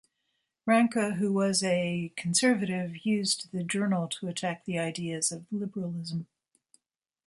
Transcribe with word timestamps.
Ranke, 0.67 1.13
who 1.19 1.31
was 1.31 1.61
a 1.61 2.11
conservative, 2.17 3.05
used 3.05 3.51
the 3.51 3.63
journal 3.63 4.07
to 4.07 4.29
attack 4.29 4.65
the 4.65 4.79
ideas 4.79 5.31
of 5.31 5.45
Liberalism. 5.51 6.25